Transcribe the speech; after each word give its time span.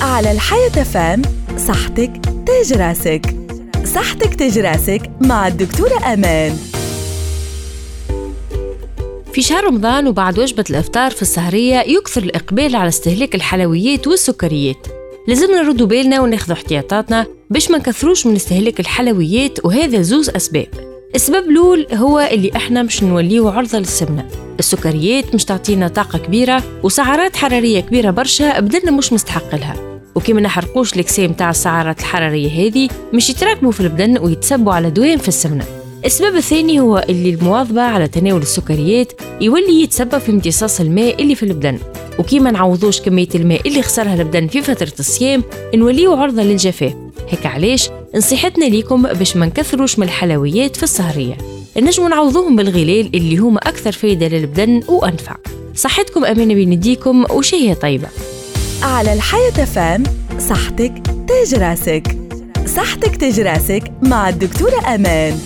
على 0.00 0.32
الحياة 0.32 0.68
FM 0.68 1.22
صحتك 1.56 2.10
تاج 2.46 2.72
راسك. 2.72 3.36
صحتك 3.94 4.34
تاج 4.34 4.58
راسك 4.58 5.10
مع 5.20 5.48
الدكتورة 5.48 6.12
أمان. 6.12 6.56
في 9.32 9.42
شهر 9.42 9.64
رمضان 9.64 10.06
وبعد 10.06 10.38
وجبة 10.38 10.64
الإفطار 10.70 11.10
في 11.10 11.22
السهرية 11.22 11.80
يكثر 11.80 12.22
الإقبال 12.22 12.76
على 12.76 12.88
استهلاك 12.88 13.34
الحلويات 13.34 14.06
والسكريات. 14.06 14.86
لازمنا 15.28 15.62
نردوا 15.62 15.86
بالنا 15.86 16.20
وناخذ 16.20 16.52
احتياطاتنا 16.52 17.26
باش 17.50 17.70
ما 17.70 17.78
نكثروش 17.78 18.26
من 18.26 18.36
استهلاك 18.36 18.80
الحلويات 18.80 19.64
وهذا 19.64 20.02
زوز 20.02 20.30
أسباب. 20.30 20.93
السبب 21.14 21.50
الأول 21.50 21.86
هو 21.92 22.20
اللي 22.32 22.50
إحنا 22.56 22.82
مش 22.82 23.02
نوليو 23.02 23.48
عرضة 23.48 23.78
للسمنة. 23.78 24.28
السكريات 24.58 25.34
مش 25.34 25.44
تعطينا 25.44 25.88
طاقة 25.88 26.18
كبيرة 26.18 26.62
وسعرات 26.82 27.36
حرارية 27.36 27.80
كبيرة 27.80 28.10
برشا 28.10 28.60
بدننا 28.60 28.90
مش 28.90 29.12
مستحق 29.12 29.54
لها. 29.54 30.00
وكي 30.14 30.32
ما 30.32 30.40
نحرقوش 30.40 30.96
الكسام 30.96 31.32
تاع 31.32 31.50
السعرات 31.50 32.00
الحرارية 32.00 32.66
هذه 32.66 32.88
مش 33.12 33.30
يتراكموا 33.30 33.72
في 33.72 33.80
البدن 33.80 34.18
ويتسببوا 34.18 34.72
على 34.72 34.90
دوام 34.90 35.18
في 35.18 35.28
السمنة. 35.28 35.64
السبب 36.04 36.36
الثاني 36.36 36.80
هو 36.80 37.04
اللي 37.08 37.30
المواظبة 37.30 37.82
على 37.82 38.08
تناول 38.08 38.42
السكريات 38.42 39.12
يولي 39.40 39.82
يتسبب 39.82 40.18
في 40.18 40.32
امتصاص 40.32 40.80
الماء 40.80 41.22
اللي 41.22 41.34
في 41.34 41.42
البدن. 41.42 41.78
وكيما 42.18 42.50
نعوضوش 42.50 43.00
كمية 43.00 43.28
الماء 43.34 43.68
اللي 43.68 43.82
خسرها 43.82 44.14
البدن 44.14 44.46
في 44.46 44.62
فترة 44.62 44.92
الصيام 44.98 45.42
نوليو 45.74 46.12
عرضة 46.12 46.42
للجفاف. 46.42 47.03
هيك 47.34 47.46
علاش 47.46 47.90
نصيحتنا 48.14 48.64
ليكم 48.64 49.02
باش 49.02 49.36
ما 49.36 49.46
نكثروش 49.46 49.98
من 49.98 50.06
الحلويات 50.06 50.76
في 50.76 50.82
السهرية. 50.82 51.36
نجموا 51.76 52.08
نعوضوهم 52.08 52.56
بالغلال 52.56 53.16
اللي 53.16 53.36
هما 53.36 53.58
أكثر 53.58 53.92
فايدة 53.92 54.28
للبدن 54.28 54.82
وأنفع. 54.88 55.36
صحتكم 55.74 56.24
أمانة 56.24 56.54
بين 56.54 56.72
يديكم 56.72 57.24
وشهية 57.30 57.74
طيبة. 57.74 58.08
على 58.82 59.12
الحياة 59.12 59.64
فام 59.64 60.02
صحتك 60.38 60.92
تاج 61.28 61.54
راسك. 61.54 62.16
صحتك 62.76 63.16
تاج 63.16 63.40
راسك 63.40 63.82
مع 64.02 64.28
الدكتورة 64.28 64.94
أمان. 64.94 65.38